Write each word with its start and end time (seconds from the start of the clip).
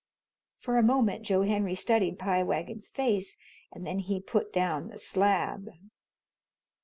For 0.57 0.79
a 0.79 0.81
moment 0.81 1.21
Joe 1.27 1.43
Henry 1.43 1.75
studied 1.75 2.17
Pie 2.17 2.41
Wagon's 2.41 2.89
face, 2.89 3.37
and 3.71 3.85
then 3.85 3.99
he 3.99 4.19
put 4.19 4.51
down 4.51 4.87
the 4.87 4.97
slab. 4.97 5.69